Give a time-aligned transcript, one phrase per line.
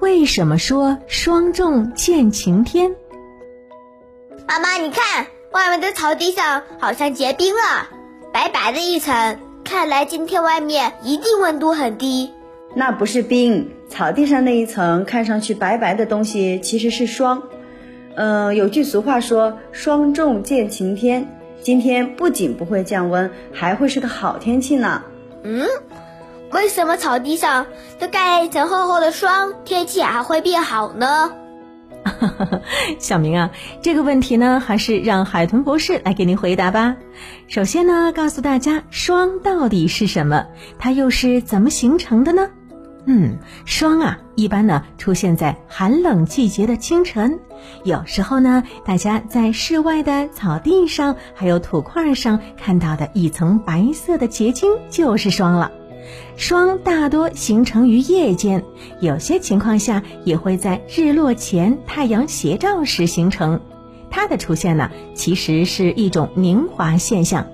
[0.00, 2.94] 为什么说霜重见晴天？
[4.46, 7.88] 妈妈，你看外面的草地上好像结冰了，
[8.32, 12.32] 白白的一层，看来今天外面一定温度很低。
[12.74, 17.42] 那不是冰，草地上那一层看上去白白的东西其实是霜。
[18.14, 21.28] 嗯，有句俗话说“霜重见晴天”，
[21.60, 25.02] 今天不仅不会降温，还会是个好天气呢。
[25.42, 25.66] 嗯，
[26.52, 27.66] 为什么草地上
[27.98, 31.32] 都盖一层厚厚的霜，天气还会变好呢？
[32.98, 33.50] 小明啊，
[33.82, 36.96] 这个问题呢，还是让海豚博士来给您回答吧。
[37.48, 40.46] 首先呢，告诉大家霜到底是什么，
[40.78, 42.48] 它又是怎么形成的呢？
[43.04, 47.40] 嗯，霜啊，一般呢出现在寒冷季节的清晨，
[47.84, 55.72] 有时候呢，大家在室外的草地上还有土块上看到的一层白色的结晶就是霜了。
[56.36, 58.64] 霜大多形成于夜间，
[59.00, 63.60] 有些情况下也会在日落前、太阳斜照时形成。
[64.10, 67.46] 它的出现呢，其实是一种凝华现象。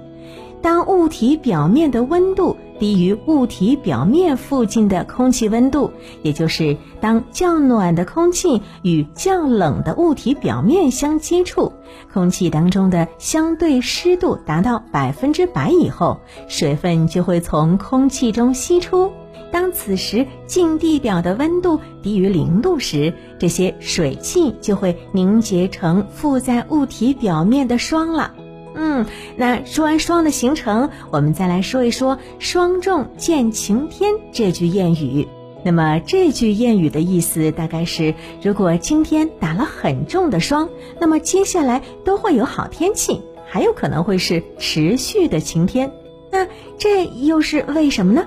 [0.63, 5.91] 当物体表面的温度低于物体表面附近的空气温度，
[6.23, 11.73] 也就是当较暖的空气与较冷的物体表面相接触，
[12.13, 19.11] 空气当中的相对湿度达到百分之百以后，水分就会从空气中析出。
[19.53, 28.35] 当此时近地表的温度低于零度时，这些水汽就会凝结成附在物体表面的霜了。
[28.75, 35.29] 嗯，那说完霜的形成，我们再来说一说“霜重见晴天”这句谚语。
[35.65, 40.69] 那么这句谚语的意思大概是：如果今天打了很重的霜，
[41.01, 45.93] 那么接下来都会有好天气，还有可能会是持续的晴天。
[46.31, 48.27] 那这又是为什么呢？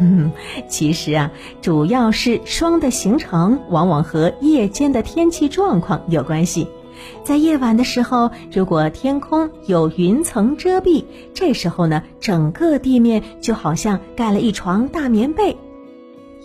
[0.00, 0.32] 嗯，
[0.68, 6.66] 其实啊，主要是霜的形成往往和夜间的天气状况有关系。
[7.24, 11.04] 在夜晚的时候，如果天空有云层遮蔽，
[11.34, 15.56] 这时候呢，整个地面就好像盖了一床大棉被，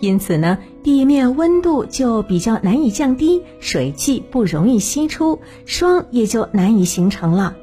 [0.00, 7.56] 因此呢，地面温度就比较难以降低，水汽不容易析出，霜也就难以形成了。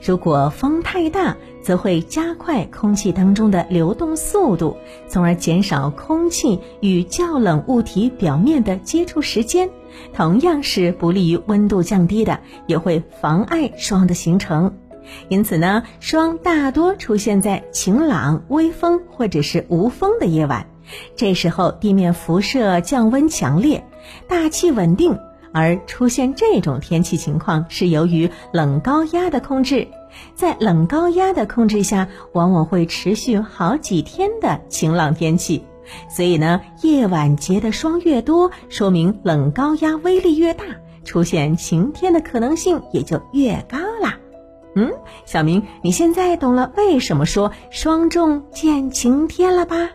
[0.00, 4.76] 如果风太大，则会加快空气当中的流动速度，
[5.08, 9.68] 从而减少空气与较冷物体表面的接触时间。
[10.12, 14.74] 同样是不利于温度降低的，也会妨碍霜的形成。
[15.28, 20.66] 因此呢，霜大多出现在晴朗、微风或者是无风的夜晚。
[21.16, 23.84] 这时候地面辐射降温强烈，
[24.28, 25.18] 大气稳定，
[25.52, 29.88] 而出现这种天气情况是由于冷高压的控制。
[30.34, 35.64] 在冷高压的控制下，往往会持续好几天的晴朗天气。
[36.08, 40.64] 所以呢，夜晚结的霜越多，说明冷高压威力越大，
[41.04, 44.18] 出现晴天的可能性也就越高啦。
[44.76, 44.92] 嗯，
[45.26, 49.90] 小明，你现在懂了为什么说霜重见晴天了吧？